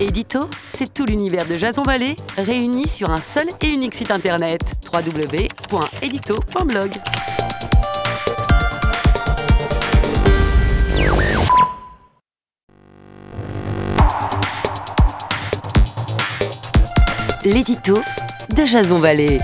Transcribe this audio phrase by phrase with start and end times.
[0.00, 4.60] Édito, c'est tout l'univers de Jason Vallée réuni sur un seul et unique site internet
[4.92, 6.92] www.edito.blog.
[17.44, 17.98] L'édito
[18.54, 19.40] de Jason Vallée.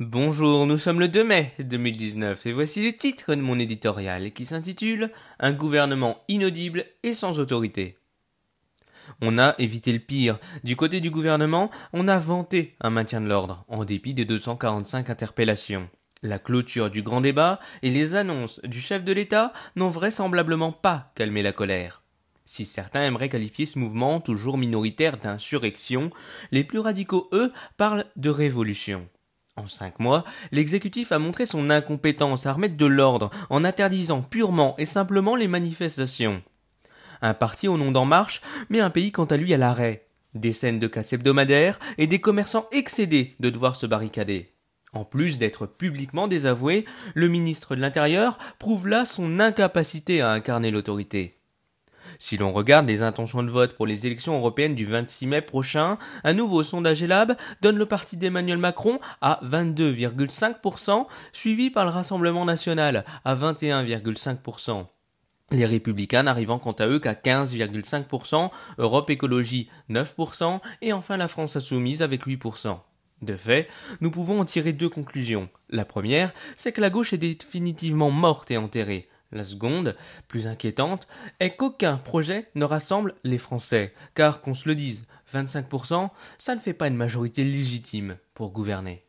[0.00, 4.46] Bonjour, nous sommes le 2 mai 2019 et voici le titre de mon éditorial qui
[4.46, 7.98] s'intitule Un gouvernement inaudible et sans autorité.
[9.20, 10.38] On a évité le pire.
[10.64, 15.10] Du côté du gouvernement, on a vanté un maintien de l'ordre, en dépit des 245
[15.10, 15.90] interpellations.
[16.22, 21.12] La clôture du grand débat et les annonces du chef de l'État n'ont vraisemblablement pas
[21.14, 22.02] calmé la colère.
[22.46, 26.10] Si certains aimeraient qualifier ce mouvement toujours minoritaire d'insurrection,
[26.52, 29.06] les plus radicaux, eux, parlent de révolution.
[29.60, 34.74] En cinq mois, l'exécutif a montré son incompétence à remettre de l'ordre en interdisant purement
[34.78, 36.42] et simplement les manifestations.
[37.20, 40.06] Un parti au nom d'En Marche, mais un pays quant à lui à l'arrêt.
[40.32, 44.54] Des scènes de casse hebdomadaires et des commerçants excédés de devoir se barricader.
[44.94, 50.70] En plus d'être publiquement désavoué, le ministre de l'Intérieur prouve là son incapacité à incarner
[50.70, 51.39] l'autorité.
[52.18, 55.98] Si l'on regarde les intentions de vote pour les élections européennes du 26 mai prochain,
[56.24, 62.44] un nouveau sondage Elab donne le parti d'Emmanuel Macron à 22,5%, suivi par le Rassemblement
[62.44, 64.86] national à 21,5%.
[65.52, 71.56] Les républicains n'arrivant quant à eux qu'à 15,5%, Europe Écologie 9% et enfin la France
[71.56, 72.78] Insoumise avec 8%.
[73.22, 73.68] De fait,
[74.00, 75.48] nous pouvons en tirer deux conclusions.
[75.68, 79.08] La première, c'est que la gauche est définitivement morte et enterrée.
[79.32, 81.06] La seconde, plus inquiétante,
[81.38, 86.60] est qu'aucun projet ne rassemble les Français, car qu'on se le dise, 25%, ça ne
[86.60, 89.04] fait pas une majorité légitime pour gouverner.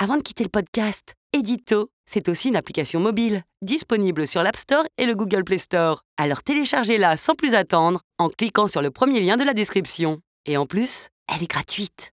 [0.00, 4.84] Avant de quitter le podcast, Edito, c'est aussi une application mobile, disponible sur l'App Store
[4.98, 6.02] et le Google Play Store.
[6.18, 10.18] Alors téléchargez-la sans plus attendre en cliquant sur le premier lien de la description.
[10.46, 12.13] Et en plus, elle est gratuite.